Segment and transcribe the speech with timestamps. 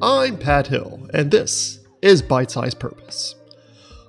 [0.00, 3.34] I'm Pat Hill, and this is Bite Size Purpose.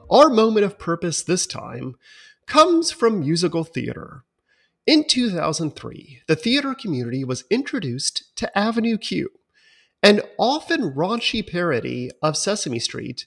[0.07, 1.95] Our moment of purpose this time
[2.45, 4.23] comes from musical theater.
[4.85, 9.29] In 2003, the theater community was introduced to Avenue Q,
[10.03, 13.25] an often raunchy parody of Sesame Street,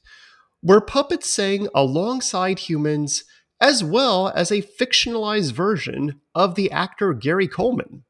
[0.61, 3.25] where puppets sang alongside humans
[3.61, 8.02] as well as a fictionalized version of the actor Gary Coleman.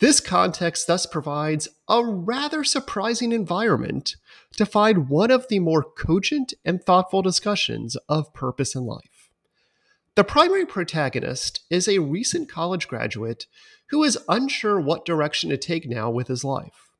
[0.00, 4.14] This context thus provides a rather surprising environment
[4.56, 9.30] to find one of the more cogent and thoughtful discussions of purpose in life.
[10.14, 13.46] The primary protagonist is a recent college graduate
[13.90, 16.90] who is unsure what direction to take now with his life.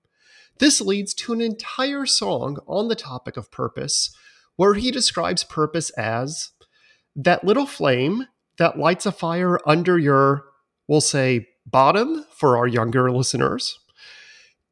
[0.58, 4.12] This leads to an entire song on the topic of purpose,
[4.56, 6.50] where he describes purpose as
[7.14, 8.26] that little flame
[8.58, 10.44] that lights a fire under your,
[10.88, 13.78] we'll say, bottom for our younger listeners.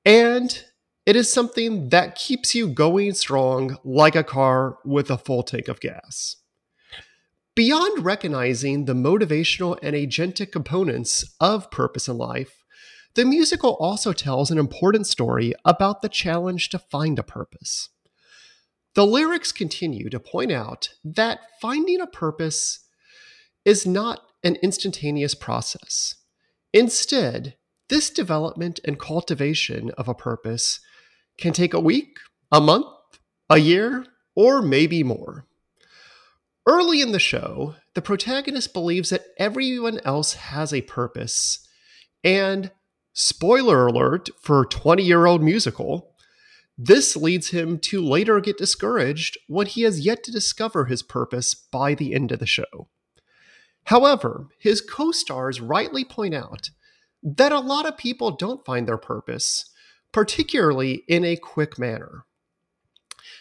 [0.04, 0.62] And
[1.04, 5.68] it is something that keeps you going strong like a car with a full tank
[5.68, 6.36] of gas.
[7.54, 12.64] Beyond recognizing the motivational and agentic components of purpose in life,
[13.14, 17.88] the musical also tells an important story about the challenge to find a purpose.
[18.94, 22.80] The lyrics continue to point out that finding a purpose
[23.64, 26.14] is not an instantaneous process.
[26.76, 27.54] Instead,
[27.88, 30.80] this development and cultivation of a purpose
[31.38, 32.18] can take a week,
[32.52, 32.84] a month,
[33.48, 35.46] a year, or maybe more.
[36.68, 41.66] Early in the show, the protagonist believes that everyone else has a purpose,
[42.22, 42.70] and
[43.14, 46.14] spoiler alert for 20 year old musical,
[46.76, 51.54] this leads him to later get discouraged when he has yet to discover his purpose
[51.54, 52.90] by the end of the show.
[53.86, 56.70] However, his co stars rightly point out
[57.22, 59.70] that a lot of people don't find their purpose,
[60.12, 62.24] particularly in a quick manner.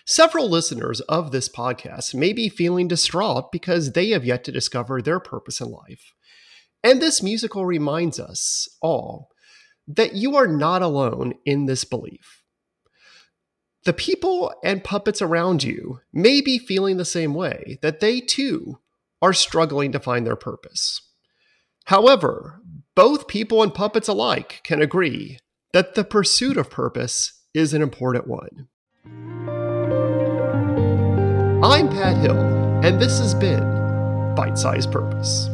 [0.06, 5.02] Several listeners of this podcast may be feeling distraught because they have yet to discover
[5.02, 6.14] their purpose in life.
[6.84, 9.30] And this musical reminds us all
[9.88, 12.44] that you are not alone in this belief.
[13.86, 18.80] The people and puppets around you may be feeling the same way, that they too
[19.26, 21.02] are struggling to find their purpose.
[21.86, 22.62] However,
[22.94, 25.40] both people and puppets alike can agree
[25.74, 28.68] that the pursuit of purpose is an important one.
[31.64, 32.38] I'm Pat Hill,
[32.84, 35.50] and this has been Bite Size Purpose.